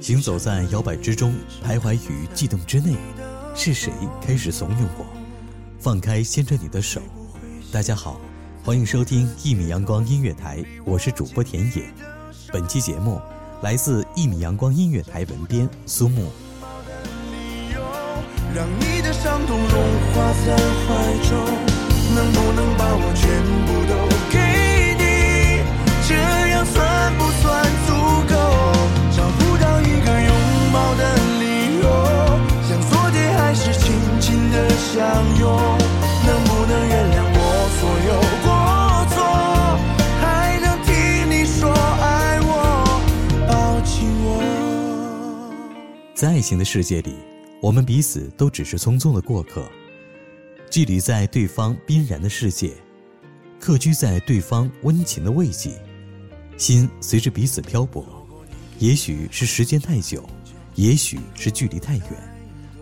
[0.00, 1.32] 行走在摇摆之中，
[1.64, 2.94] 徘徊于悸动之内，
[3.54, 5.06] 是谁开始怂恿我？
[5.78, 7.00] 放开牵着你的手。
[7.72, 8.20] 大家好，
[8.62, 11.90] 欢迎收听一米阳光音乐台，我是主播田野。
[12.52, 13.18] 本期节目
[13.62, 16.30] 来自一米阳光音乐台文编苏木。
[18.54, 19.74] 让你的伤痛融
[20.12, 20.88] 化在怀
[21.28, 21.32] 中，
[22.14, 23.22] 能不能把我全
[23.64, 23.92] 部都
[24.30, 24.36] 给
[24.98, 25.02] 你？
[26.06, 26.12] 这
[26.50, 26.76] 样算
[27.16, 27.88] 不算足
[28.28, 28.34] 够？
[29.16, 30.30] 找不到一个拥
[30.72, 31.02] 抱的
[31.40, 31.42] 理
[31.80, 31.86] 由，
[32.68, 33.86] 像昨天还是紧
[34.20, 35.00] 紧的相
[35.38, 35.42] 拥，
[36.26, 37.40] 能不能原谅我
[37.78, 38.12] 所有
[38.44, 38.46] 过
[39.14, 39.16] 错？
[40.20, 40.24] 还
[40.60, 40.92] 能听
[41.30, 42.52] 你说爱我，
[43.48, 44.26] 抱紧我。
[46.14, 47.16] 在爱情的世界里，
[47.64, 49.66] 我们彼此都只是匆匆的过客，
[50.70, 52.74] 距离在对方冰然的世界，
[53.58, 55.82] 客居在对方温情的慰藉，
[56.58, 58.04] 心随着彼此漂泊。
[58.78, 60.22] 也许是时间太久。
[60.74, 62.06] 也许是距离太远，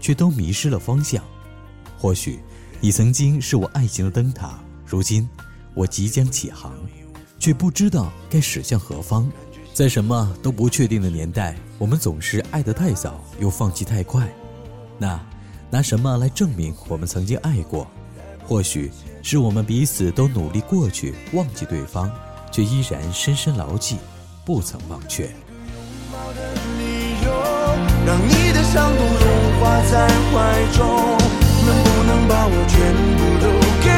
[0.00, 1.22] 却都迷失了方向。
[1.98, 2.38] 或许，
[2.80, 5.28] 你曾经是我爱情的灯塔，如今
[5.74, 6.72] 我即将起航，
[7.38, 9.30] 却不知道该驶向何方。
[9.74, 14.26] 在什么都不确定的年代，我们总是爱得太早，又放弃太快。
[15.00, 15.18] 那，
[15.70, 17.86] 拿什么来证明我们曾经爱过？
[18.46, 22.10] 或许是我们彼此都努力过去，忘记对方，
[22.52, 23.96] 却依然深深牢记，
[24.44, 25.30] 不曾忘却。
[28.04, 30.34] 让你的伤痛融化在怀
[30.76, 30.84] 中，
[31.64, 33.46] 能不能把我全部都
[33.80, 33.88] 给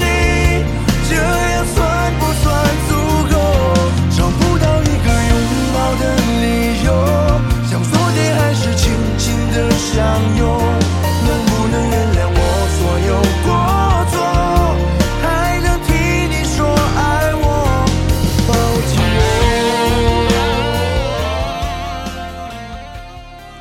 [0.00, 0.04] 你？
[1.08, 1.78] 这样算
[2.18, 2.48] 不算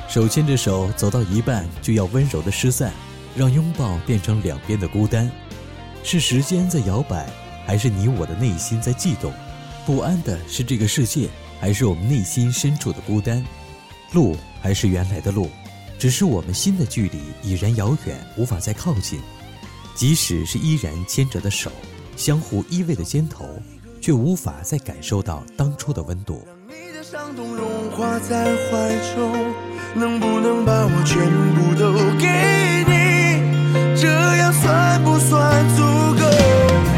[0.09, 2.91] 手牵着手走到一半，就要温柔的失散，
[3.35, 5.29] 让拥抱变成两边的孤单。
[6.03, 7.29] 是时间在摇摆，
[7.67, 9.31] 还是你我的内心在悸动？
[9.85, 13.45] 不安的是这个世界，还是我们内心深处的孤单？
[14.13, 15.47] 路还是原来的路，
[15.99, 19.19] 只是我们心的距离已然遥远，无法再靠近。
[19.93, 21.71] 即使是依然牵着的手，
[22.17, 23.45] 相互依偎的肩头，
[24.01, 26.43] 却无法再感受到当初的温度。
[26.67, 29.68] 你的伤痛融化在怀中。
[29.95, 31.19] 能不能把我全
[31.55, 32.27] 部都给
[32.87, 32.93] 你？
[33.95, 34.07] 这
[34.37, 35.83] 样算不算足
[36.15, 36.23] 够？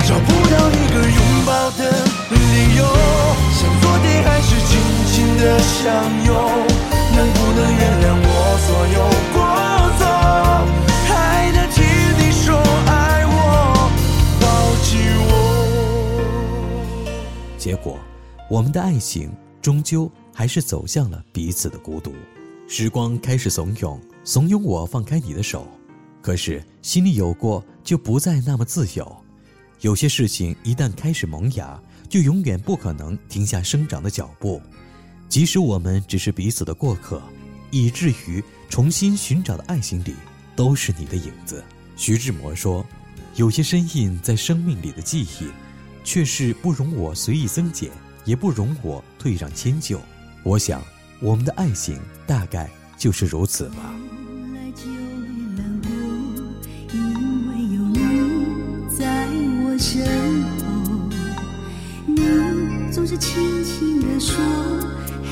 [0.08, 1.80] 找不到一个拥抱的
[2.30, 2.36] 理
[2.76, 2.84] 由，
[3.54, 4.70] 像昨天还是轻
[5.08, 5.88] 轻的相
[6.26, 6.30] 拥。
[7.14, 8.30] 能不能原谅我
[8.66, 9.00] 所有
[9.34, 9.38] 过
[9.98, 10.02] 错？
[11.08, 11.12] 还
[11.52, 11.84] 能听
[12.18, 12.46] 你说
[12.88, 12.90] 爱
[13.26, 13.32] 我，
[14.40, 14.44] 抱
[14.84, 14.90] 紧
[15.28, 15.32] 我。
[17.58, 17.98] 结果，
[18.50, 22.14] 我们的爱情终究还是走向了彼此的孤独。
[22.74, 25.68] 时光开始怂恿，怂恿我放开你的手，
[26.22, 29.18] 可是心里有过，就不再那么自由。
[29.82, 31.78] 有些事情一旦开始萌芽，
[32.08, 34.62] 就永远不可能停下生长的脚步。
[35.28, 37.22] 即使我们只是彼此的过客，
[37.72, 40.16] 以至于重新寻找的爱情里，
[40.56, 41.62] 都是你的影子。
[41.98, 42.86] 徐志摩说
[43.36, 45.48] ：“有些身印在生命里的记忆，
[46.06, 47.92] 却是不容我随意增减，
[48.24, 50.00] 也不容我退让迁就。”
[50.46, 50.82] 我想。
[51.22, 53.94] 我们的爱情大概就是如此吧。
[56.94, 57.00] 因
[57.48, 58.00] 为有你
[58.90, 59.28] 在
[59.64, 60.04] 我身
[60.58, 60.60] 后，
[62.08, 64.36] 你总是轻轻地说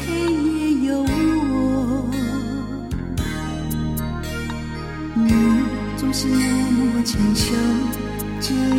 [0.05, 2.07] 黑夜有我。
[5.15, 5.33] 你
[5.97, 7.53] 总是默默承受
[8.39, 8.78] 这。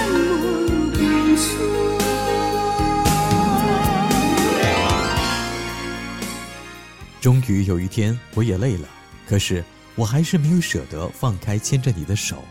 [7.21, 8.89] 终于有一天，我也累了，
[9.27, 9.63] 可是
[9.93, 12.43] 我还是没有舍得放开牵着你的手。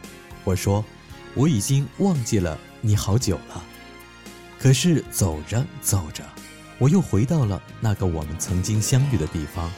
[0.44, 0.84] 我说，
[1.34, 3.64] 我已经忘记了你好久了。
[4.60, 6.24] 可是走着走着，
[6.78, 9.68] 我又回到了那个我们曾经相遇的地方。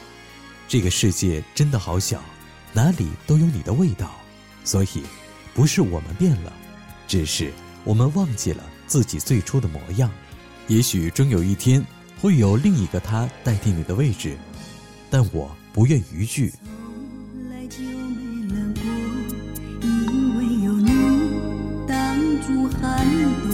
[0.67, 2.23] 这个世界真的好小，
[2.71, 4.11] 哪里都有你的味道。
[4.63, 5.03] 所以，
[5.55, 6.53] 不是我们变了，
[7.07, 7.51] 只是
[7.83, 10.11] 我们忘记了自己最初的模样。
[10.67, 11.83] 也许终有一天，
[12.21, 14.37] 会有另一个他代替你的位置。
[15.13, 16.51] 但我不愿逾矩。
[16.65, 18.81] 从来就没冷过，
[19.83, 19.87] 因
[20.37, 20.89] 为有你
[21.87, 23.05] 挡住寒
[23.43, 23.53] 冬。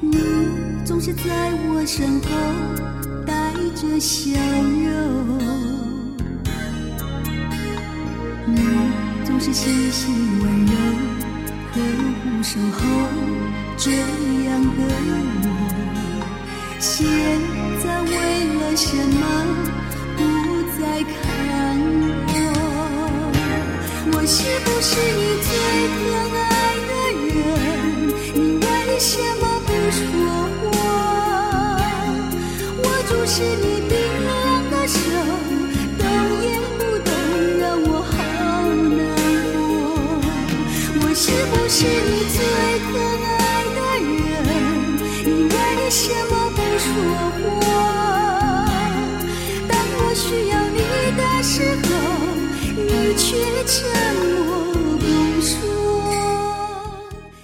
[0.00, 0.16] 你
[0.86, 2.28] 总是在我身后
[3.26, 5.38] 带着笑容，
[8.46, 8.56] 你
[9.22, 10.72] 总是细心温柔，
[11.74, 11.76] 呵
[12.24, 12.80] 护守候
[13.76, 14.80] 这样的
[15.42, 15.46] 我，
[16.80, 17.06] 现
[17.84, 18.14] 在为
[18.54, 19.75] 了什么？
[20.78, 21.14] 在看
[22.28, 22.34] 我，
[24.12, 25.48] 我是不是你最
[25.96, 25.98] 疼
[26.36, 26.44] 爱
[26.86, 26.92] 的
[27.32, 27.34] 人？
[28.34, 28.64] 你为
[28.98, 29.08] 什
[29.40, 29.98] 么不说
[30.60, 30.74] 话？
[32.82, 33.92] 我就是你冰
[34.26, 34.28] 冷
[34.70, 34.96] 的手，
[35.98, 36.02] 动
[36.44, 36.46] 也
[36.76, 37.10] 不动，
[37.58, 38.14] 让我好
[38.98, 39.00] 难
[39.54, 39.56] 过。
[41.00, 42.38] 我是不是你最
[42.92, 42.94] 疼
[51.48, 51.94] 时候，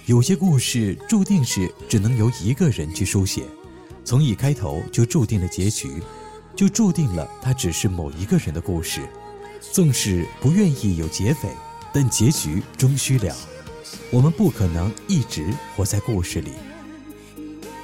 [0.05, 3.45] 有些故事注定是只能由一个人去书写，
[4.03, 6.03] 从一开头就注定了结局，
[6.53, 8.99] 就注定了它只是某一个人的故事。
[9.71, 11.47] 纵使不愿意有劫匪，
[11.93, 13.33] 但结局终须了。
[14.11, 15.47] 我们不可能一直
[15.77, 16.51] 活在故事里。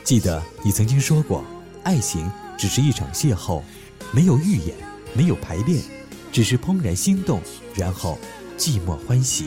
[0.03, 1.45] 记得你曾经说过，
[1.83, 3.61] 爱情只是一场邂逅。
[4.11, 4.75] 没有预演，
[5.13, 5.81] 没有排练，
[6.31, 7.41] 只是怦然心动，
[7.75, 8.17] 然后
[8.57, 9.45] 寂寞欢喜。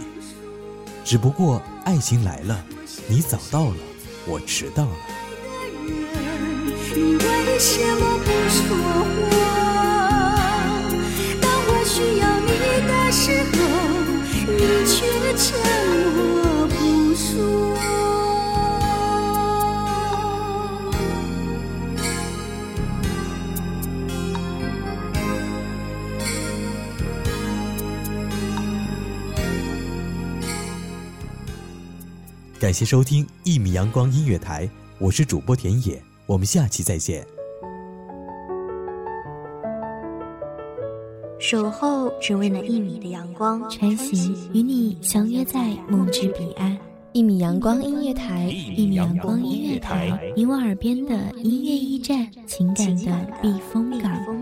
[1.04, 2.64] 只不过爱情来了，
[3.08, 3.76] 你早到了，
[4.26, 4.96] 我迟到了。
[6.94, 8.76] 为什么不说
[9.30, 9.91] 话？
[32.62, 37.26] 感谢收听一米阳光音乐台，我是主播田野，我们下期再见。
[41.40, 46.78] 守候只为那一米的阳光，穿行与你相约在梦之彼岸。
[47.10, 54.41] 一米阳光音乐台，一米阳光音乐台，你我耳边的音乐驿站，情感的避风港。